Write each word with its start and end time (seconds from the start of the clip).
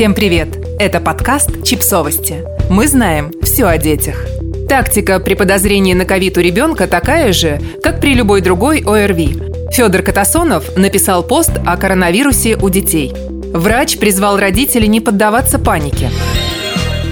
Всем 0.00 0.14
привет! 0.14 0.48
Это 0.78 0.98
подкаст 0.98 1.62
«Чипсовости». 1.62 2.42
Мы 2.70 2.88
знаем 2.88 3.30
все 3.42 3.66
о 3.66 3.76
детях. 3.76 4.24
Тактика 4.66 5.20
при 5.20 5.34
подозрении 5.34 5.92
на 5.92 6.06
ковид 6.06 6.38
у 6.38 6.40
ребенка 6.40 6.86
такая 6.86 7.34
же, 7.34 7.60
как 7.82 8.00
при 8.00 8.14
любой 8.14 8.40
другой 8.40 8.80
ОРВИ. 8.80 9.36
Федор 9.70 10.00
Катасонов 10.00 10.74
написал 10.74 11.22
пост 11.22 11.50
о 11.66 11.76
коронавирусе 11.76 12.56
у 12.56 12.70
детей. 12.70 13.12
Врач 13.52 13.98
призвал 13.98 14.38
родителей 14.38 14.88
не 14.88 15.02
поддаваться 15.02 15.58
панике. 15.58 16.08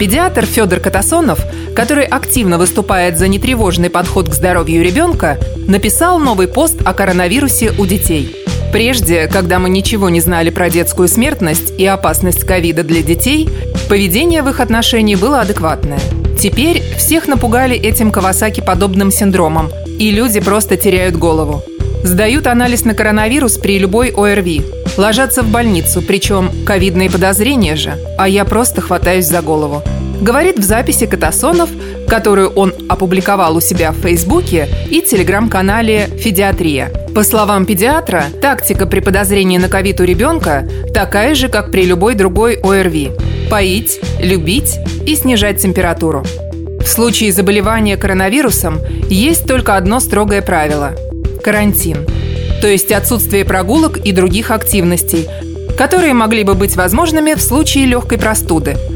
Педиатр 0.00 0.44
Федор 0.44 0.80
Катасонов, 0.80 1.38
который 1.76 2.04
активно 2.04 2.58
выступает 2.58 3.16
за 3.16 3.28
нетревожный 3.28 3.90
подход 3.90 4.28
к 4.28 4.34
здоровью 4.34 4.82
ребенка, 4.82 5.38
написал 5.68 6.18
новый 6.18 6.48
пост 6.48 6.82
о 6.84 6.92
коронавирусе 6.94 7.72
у 7.78 7.86
детей– 7.86 8.34
Прежде, 8.72 9.28
когда 9.28 9.58
мы 9.58 9.68
ничего 9.68 10.08
не 10.08 10.20
знали 10.20 10.48
про 10.48 10.70
детскую 10.70 11.06
смертность 11.06 11.72
и 11.78 11.84
опасность 11.84 12.44
ковида 12.44 12.82
для 12.82 13.02
детей, 13.02 13.48
поведение 13.88 14.42
в 14.42 14.48
их 14.48 14.60
отношении 14.60 15.14
было 15.14 15.42
адекватное. 15.42 16.00
Теперь 16.40 16.82
всех 16.96 17.28
напугали 17.28 17.76
этим 17.76 18.10
Кавасаки-подобным 18.10 19.10
синдромом, 19.10 19.70
и 19.98 20.10
люди 20.10 20.40
просто 20.40 20.76
теряют 20.76 21.16
голову. 21.16 21.62
Сдают 22.02 22.46
анализ 22.46 22.84
на 22.84 22.94
коронавирус 22.94 23.58
при 23.58 23.78
любой 23.78 24.08
ОРВИ. 24.08 24.62
Ложатся 24.96 25.42
в 25.42 25.48
больницу, 25.48 26.02
причем 26.02 26.50
ковидные 26.64 27.10
подозрения 27.10 27.76
же, 27.76 27.96
а 28.18 28.26
я 28.26 28.44
просто 28.44 28.80
хватаюсь 28.80 29.26
за 29.26 29.42
голову 29.42 29.82
говорит 30.22 30.58
в 30.58 30.62
записи 30.62 31.06
Катасонов, 31.06 31.68
которую 32.08 32.50
он 32.50 32.72
опубликовал 32.88 33.56
у 33.56 33.60
себя 33.60 33.90
в 33.90 33.96
Фейсбуке 33.96 34.68
и 34.88 35.02
телеграм-канале 35.02 36.06
«Федиатрия». 36.16 37.01
По 37.14 37.24
словам 37.24 37.66
педиатра, 37.66 38.24
тактика 38.40 38.86
при 38.86 39.00
подозрении 39.00 39.58
на 39.58 39.68
ковид 39.68 40.00
у 40.00 40.04
ребенка 40.04 40.66
такая 40.94 41.34
же, 41.34 41.48
как 41.48 41.70
при 41.70 41.84
любой 41.84 42.14
другой 42.14 42.54
ОРВИ– 42.62 43.12
поить, 43.50 44.00
любить 44.18 44.78
и 45.06 45.14
снижать 45.14 45.60
температуру. 45.60 46.24
В 46.80 46.86
случае 46.86 47.32
заболевания 47.32 47.98
коронавирусом 47.98 48.80
есть 49.10 49.46
только 49.46 49.76
одно 49.76 50.00
строгое 50.00 50.40
правило– 50.40 50.92
карантин, 51.44 52.06
то 52.62 52.66
есть 52.66 52.90
отсутствие 52.90 53.44
прогулок 53.44 53.98
и 53.98 54.12
других 54.12 54.50
активностей, 54.50 55.28
которые 55.76 56.14
могли 56.14 56.44
бы 56.44 56.54
быть 56.54 56.76
возможными 56.76 57.34
в 57.34 57.42
случае 57.42 57.84
легкой 57.86 58.18
простуды– 58.18 58.76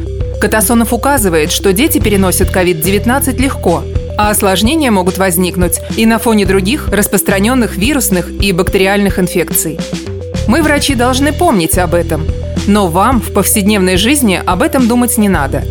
Катасонов 0.40 0.92
указывает, 0.92 1.50
что 1.50 1.72
дети 1.72 1.98
переносят 1.98 2.54
COVID-19 2.54 3.40
легко, 3.40 3.82
а 4.16 4.30
осложнения 4.30 4.90
могут 4.90 5.18
возникнуть 5.18 5.80
и 5.96 6.06
на 6.06 6.18
фоне 6.18 6.46
других 6.46 6.88
распространенных 6.88 7.76
вирусных 7.76 8.30
и 8.30 8.52
бактериальных 8.52 9.18
инфекций. 9.18 9.78
Мы, 10.48 10.62
врачи, 10.62 10.94
должны 10.94 11.32
помнить 11.32 11.78
об 11.78 11.94
этом, 11.94 12.26
но 12.66 12.88
вам 12.88 13.20
в 13.20 13.32
повседневной 13.32 13.96
жизни 13.96 14.40
об 14.44 14.62
этом 14.62 14.88
думать 14.88 15.18
не 15.18 15.28
надо. 15.28 15.64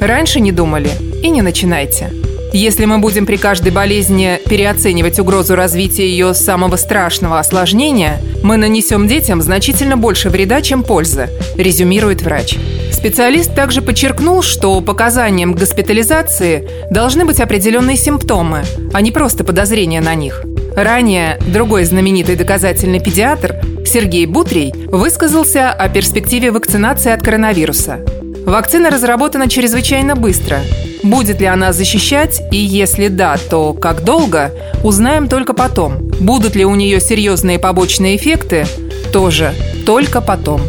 Раньше 0.00 0.40
не 0.40 0.52
думали 0.52 0.90
и 1.22 1.30
не 1.30 1.42
начинайте. 1.42 2.19
Если 2.52 2.84
мы 2.84 2.98
будем 2.98 3.26
при 3.26 3.36
каждой 3.36 3.70
болезни 3.70 4.40
переоценивать 4.48 5.20
угрозу 5.20 5.54
развития 5.54 6.08
ее 6.08 6.34
самого 6.34 6.74
страшного 6.74 7.38
осложнения, 7.38 8.20
мы 8.42 8.56
нанесем 8.56 9.06
детям 9.06 9.40
значительно 9.40 9.96
больше 9.96 10.30
вреда, 10.30 10.60
чем 10.60 10.82
пользы, 10.82 11.28
резюмирует 11.56 12.22
врач. 12.22 12.56
Специалист 12.92 13.54
также 13.54 13.82
подчеркнул, 13.82 14.42
что 14.42 14.80
показанием 14.80 15.54
госпитализации 15.54 16.68
должны 16.90 17.24
быть 17.24 17.40
определенные 17.40 17.96
симптомы, 17.96 18.64
а 18.92 19.00
не 19.00 19.12
просто 19.12 19.44
подозрения 19.44 20.00
на 20.00 20.16
них. 20.16 20.42
Ранее 20.74 21.38
другой 21.46 21.84
знаменитый 21.84 22.34
доказательный 22.34 23.00
педиатр 23.00 23.56
Сергей 23.86 24.26
Бутрий 24.26 24.72
высказался 24.88 25.70
о 25.70 25.88
перспективе 25.88 26.50
вакцинации 26.50 27.12
от 27.12 27.22
коронавируса. 27.22 28.04
Вакцина 28.46 28.90
разработана 28.90 29.48
чрезвычайно 29.48 30.16
быстро. 30.16 30.60
Будет 31.02 31.40
ли 31.40 31.46
она 31.46 31.72
защищать, 31.72 32.42
и 32.50 32.56
если 32.56 33.08
да, 33.08 33.36
то 33.36 33.72
как 33.72 34.04
долго, 34.04 34.52
узнаем 34.82 35.28
только 35.28 35.54
потом. 35.54 36.08
Будут 36.20 36.54
ли 36.56 36.64
у 36.64 36.74
нее 36.74 37.00
серьезные 37.00 37.58
побочные 37.58 38.16
эффекты, 38.16 38.66
тоже 39.12 39.54
только 39.86 40.20
потом. 40.20 40.60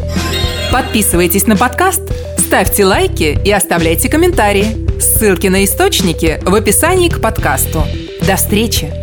Подписывайтесь 0.72 1.48
на 1.48 1.58
подкаст, 1.58 2.02
ставьте 2.38 2.86
лайки 2.86 3.40
и 3.44 3.52
оставляйте 3.52 4.10
комментарии. 4.10 4.78
Ссылки 5.00 5.48
на 5.48 5.66
источники 5.66 6.40
в 6.44 6.54
описании 6.54 7.10
к 7.10 7.20
подкасту. 7.20 7.84
До 8.26 8.36
встречи! 8.36 9.01